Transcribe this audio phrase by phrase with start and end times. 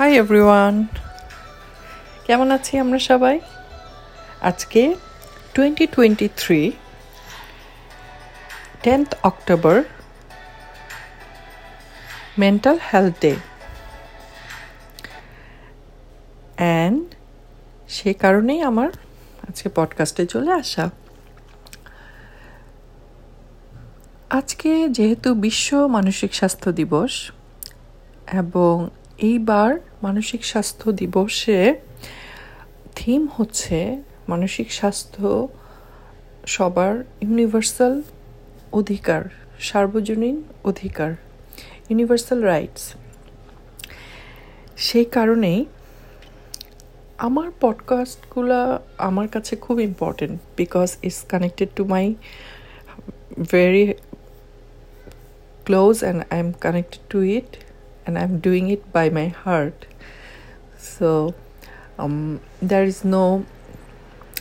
[0.00, 0.86] Hi everyone
[2.26, 3.40] কেমন আছি আমরা সবাই?
[4.40, 4.94] আজকে
[5.54, 6.72] twenty twenty three
[8.82, 9.82] tenth October
[12.38, 13.36] mental health day
[16.56, 17.14] and
[17.88, 18.88] সে কারণেই আমার
[19.48, 20.90] আজকে পডকাস্টে চলে আসা।
[24.30, 27.30] আজকে যেহেতু বিশ্ব মানসিক স্বাস্থ্য দিবস
[28.32, 28.88] এবং
[29.20, 31.74] এইবার মানসিক স্বাস্থ্য দিবসে
[32.96, 35.48] থিম হচ্ছে মানসিক স্বাস্থ্য
[36.46, 38.02] সবার ইউনিভার্সাল
[38.72, 39.24] অধিকার,
[39.60, 41.12] সার্বজনীন অধিকার
[41.90, 42.94] ইউনিভার্সাল রাইটস
[44.76, 45.66] সেই কারণেই
[47.18, 52.14] আমার পডকাস্টগুলো আমার কাছে খুব important because it's connected to my
[53.52, 53.94] very
[55.64, 57.69] close and I am connected to it.
[58.10, 59.86] And I'm doing it by my heart.
[60.76, 61.34] So
[61.98, 63.46] um, there is no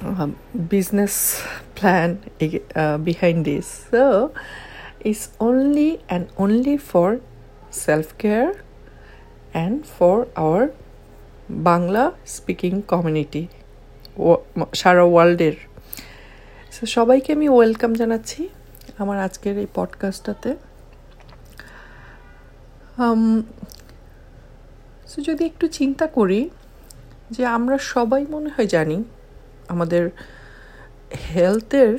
[0.00, 0.36] um,
[0.68, 1.42] business
[1.74, 2.20] plan
[2.76, 3.88] uh, behind this.
[3.90, 4.32] So
[5.00, 7.20] it's only and only for
[7.70, 8.52] self care
[9.52, 10.62] and for our
[11.68, 12.04] Bangla
[12.36, 13.42] speaking community
[14.80, 15.56] সারা ওয়ার্ল্ডের
[16.96, 18.40] সবাইকে আমি welcome জানাচ্ছি
[19.02, 20.50] আমার আজকের এই পডকাস্টটাতে
[25.06, 26.50] so যদি একটু চিন্তা করি
[27.30, 29.04] যে আমরা সবাই মনে হয় জানি
[29.68, 30.10] আমাদের
[31.34, 31.98] হেলথের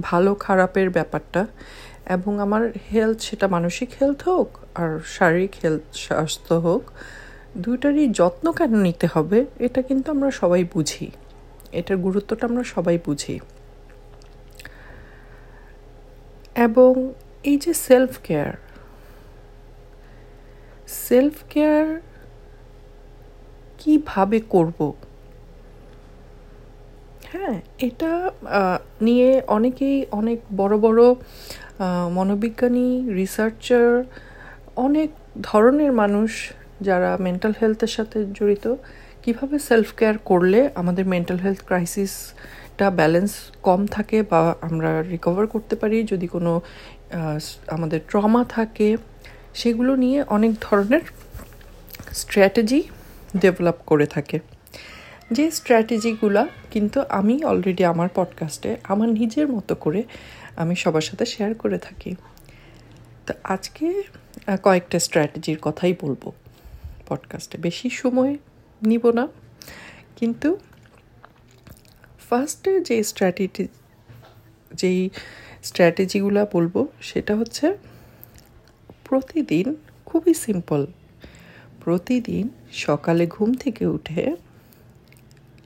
[0.00, 1.46] ভালো খারাপের ব্যাপারটা
[2.06, 6.82] এবং আমার হেলথ সেটা মানসিক হেলথ হোক আর শারীরিক হেলথ স্বাস্থ্য হোক,
[7.56, 11.10] দুইটারই যত্ন কেন নিতে হবে এটা কিন্তু আমরা সবাই বুঝি।
[11.72, 13.40] এটার গুরুত্বটা আমরা সবাই বুঝি।
[16.56, 17.12] এবং
[17.44, 18.69] এই যে সেলফ কেয়ার
[21.04, 21.86] সেলফ কেয়ার
[23.80, 24.78] কীভাবে করব?
[27.32, 27.56] হ্যাঁ
[27.88, 28.12] এটা
[29.06, 31.02] নিয়ে অনেকেই অনেক বড় বড়
[32.18, 32.88] মনোবিজ্ঞানী
[33.20, 33.86] রিসার্চার
[34.86, 35.10] অনেক
[35.48, 36.30] ধরনের মানুষ
[36.88, 38.66] যারা মেন্টাল হেলথের সাথে জড়িত,
[39.24, 43.32] কীভাবে সেলফ কেয়ার করলে আমাদের মেন্টাল হেলথ ক্রাইসিসটা ব্যালেন্স
[43.66, 46.52] কম থাকে বা আমরা রিকভার করতে পারি, যদি কোনো
[47.74, 48.88] আমাদের ট্রমা থাকে
[49.54, 51.00] সেগুলো নিয়ে অনেক ধরনের
[52.12, 52.82] স্ট্র্যাটেজি
[53.36, 54.40] ডেভেলপ করে থাকে।
[55.30, 60.02] যে স্ট্র্যাটেজিগুলো কিন্তু আমি অলরেডি আমার পডকাস্টে আমার নিজের মতো করে
[60.56, 62.14] আমি সবার সাথে শেয়ার করে থাকি।
[63.26, 64.02] তো আজকে
[64.62, 66.32] কয়েকটা স্ট্র্যাটেজির কথাই বলব
[67.08, 68.36] পডকাস্টে বেশি সময়
[68.82, 69.28] নিব না,
[70.16, 70.58] কিন্তু
[72.30, 73.68] ফার্স্টে যে স্ট্র্যাটেজি
[74.74, 75.10] যেই
[75.62, 77.76] স্ট্র্যাটেজিগুলো বলব সেটা হচ্ছে
[79.10, 79.66] প্রতিদিন
[80.06, 80.86] খুবই সিম্পল
[81.84, 84.22] প্রতিদিন সকালে ঘুম থেকে উঠে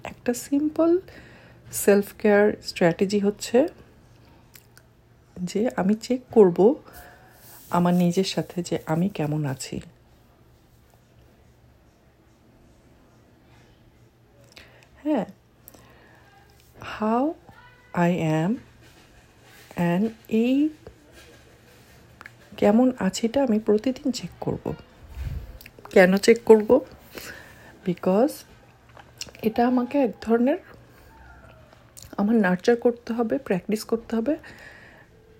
[0.04, 0.90] একটা সিম্পল
[1.72, 3.58] সেলফ কেয়ার স্ট্র্যাটেজি হচ্ছে
[5.36, 6.58] যে আমি চেক করব
[7.70, 9.80] আমার নিজের সাথে যে আমি কেমন আছি।
[15.02, 15.26] হ্যাঁ
[16.80, 17.24] হাউ
[17.92, 18.50] আই অ্যাম
[19.74, 20.56] অ্যান্ড এই
[22.56, 24.64] কেমন আছিটা আমি প্রতিদিন চেক করব।
[25.90, 26.70] কেন চেক করব?
[27.84, 28.30] বিকজ
[29.42, 30.60] এটা আমাকে এক ধরনের
[32.16, 34.34] আমার নার্চার করতে হবে প্র্যাকটিস করতে হবে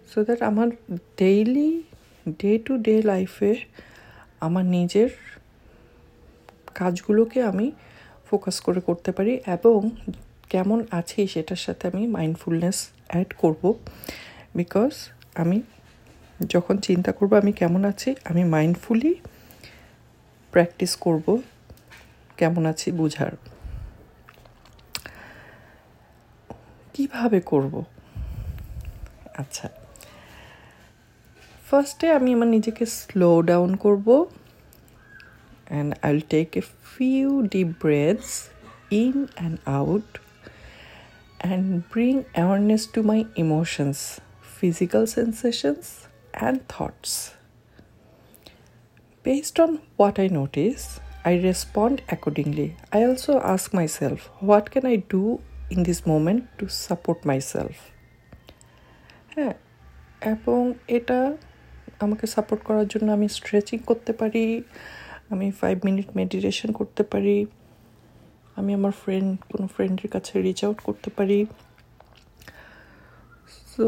[0.09, 0.69] সো দ্যাট আমার
[1.17, 1.71] ডেইলি
[2.41, 3.53] ডে টু ডে লাইফে
[4.41, 5.11] আমার নিজের
[6.75, 7.67] কাজগুলোকে আমি
[8.29, 9.79] ফোকাস করে করতে পারি এবং
[10.49, 13.63] কেমন আছি সেটার সাথে আমি মাইন্ডফুলনেস অ্যাড করব।
[14.55, 14.93] বিকজ
[15.35, 15.59] আমি
[16.41, 19.15] যখন চিন্তা করব আমি কেমন আছি, আমি মাইন্ডফুলি
[20.53, 21.39] প্র্যাকটিস করব
[22.36, 23.33] কেমন আছি বোঝার।
[26.95, 27.84] কীভাবে করব?
[29.39, 29.69] আচ্ছা।
[31.69, 34.27] ফার্স্টে আমি আমার নিজেকে স্লো ডাউন করব
[35.71, 36.63] and I will take a
[36.97, 38.48] few deep breaths
[38.91, 40.19] in and out
[41.39, 44.21] and bring awareness to my emotions
[44.60, 47.34] physical sensations and thoughts.
[49.25, 52.77] Based on what I notice, I respond accordingly.
[52.92, 55.41] I also ask myself, what can I do
[55.71, 57.77] in this moment to support myself?
[59.34, 59.54] হ্যাঁ
[60.33, 60.60] এবং
[60.97, 61.19] এটা
[62.04, 64.45] আমাকে support করার জন্য আমি stretching করতে পারি
[65.33, 67.36] আমি ফাইভ মিনিট মেডিটেশন করতে পারি
[68.59, 71.39] আমি আমার ফ্রেন্ড কোনো ফ্রেন্ডের কাছে রিচ আউট করতে পারি
[73.71, 73.84] so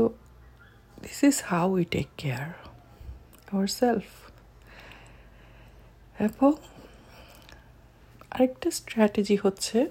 [1.06, 2.52] this is how we take care
[3.54, 4.12] ourselves
[6.18, 6.52] এবং
[8.30, 9.86] আরেকটা স্ট্র্যাটেজি হচ্ছে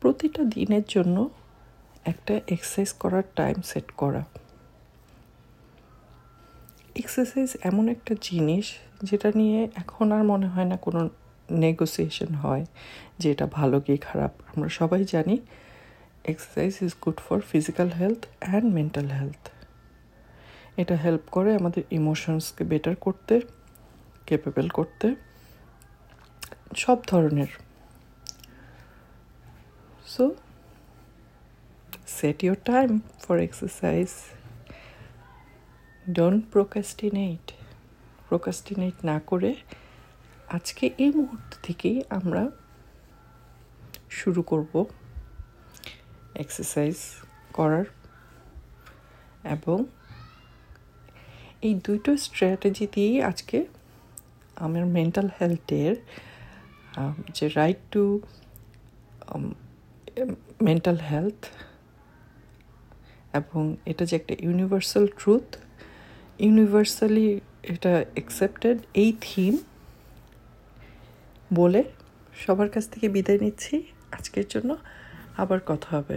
[0.00, 1.30] প্রতিটা দিনের জন্য
[2.04, 4.24] একটা এক্সারসাইজ করার টাইম সেট করা।
[6.96, 8.66] এক্সারসাইজ এমন একটা জিনিস
[9.02, 11.10] যেটা নিয়ে এখন আর মনে হয় না কোনো
[11.50, 12.64] নেগোসিয়েশন হয়
[13.18, 15.36] যে এটা ভালো কি খারাপ। আমরা সবাই জানি
[16.32, 19.42] exercise is good for physical health and mental health
[20.76, 23.34] এটা হেল্প করে আমাদের ইমোশনসকে বেটার করতে
[24.26, 25.06] কেপেবল করতে,
[26.76, 27.52] সব ধরনের।
[30.06, 30.24] So
[32.06, 32.90] set your time
[33.24, 34.08] for exercise
[36.12, 37.52] don't procrastinate
[38.28, 39.50] procrastinate না করে
[40.48, 42.42] আজকে এই মুহূর্ত থেকেই আমরা
[44.10, 44.72] শুরু করব।
[46.38, 46.96] এক্সারসাইজ
[47.52, 47.86] করার
[49.44, 49.78] এবং
[51.62, 53.58] এই দুটো স্ট্র্যাটেজি দিয়েই আজকে
[54.56, 55.94] আমার মেন্টাল হেলথের
[57.34, 58.04] যে রাইট টু
[60.62, 61.40] মেন্টাল হেলথ
[63.32, 65.48] এবং এটা যে একটা ইউনিভার্সাল ট্রুথ
[66.38, 67.28] ইউনিভার্সালি
[67.62, 69.52] এটা অ্যাকসেপ্টেড এই থিম
[71.54, 71.80] বলে
[72.38, 73.76] সবার কাছ থেকে বিদায় নিচ্ছি
[74.12, 74.70] আজকের জন্য।
[75.36, 76.16] আবার কথা হবে।